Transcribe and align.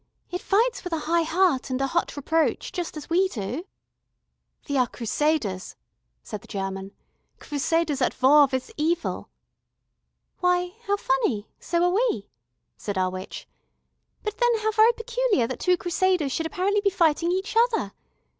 It 0.31 0.41
fights 0.41 0.83
with 0.83 0.93
a 0.93 1.01
high 1.05 1.21
heart, 1.21 1.69
and 1.69 1.79
a 1.79 1.85
hot 1.85 2.17
reproach, 2.17 2.71
just 2.71 2.97
as 2.97 3.07
we 3.07 3.27
do" 3.27 3.67
"We 4.67 4.75
are 4.75 4.87
Crusaders," 4.87 5.75
said 6.23 6.41
the 6.41 6.47
German. 6.47 6.93
"Crusaders 7.37 8.01
at 8.01 8.19
War 8.19 8.47
with 8.51 8.71
Evil." 8.77 9.29
"Why, 10.39 10.73
how 10.87 10.97
funny 10.97 11.49
so 11.59 11.83
are 11.83 11.91
we," 11.93 12.27
said 12.77 12.97
our 12.97 13.11
witch. 13.11 13.47
"But 14.23 14.39
then 14.39 14.49
how 14.63 14.71
very 14.71 14.93
peculiar 14.93 15.45
that 15.45 15.59
two 15.59 15.77
Crusaders 15.77 16.31
should 16.31 16.47
apparently 16.47 16.81
be 16.81 16.89
fighting 16.89 17.31
each 17.31 17.55
other. 17.55 17.93